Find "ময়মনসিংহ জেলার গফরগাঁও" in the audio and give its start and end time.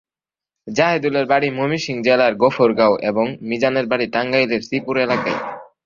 1.49-2.95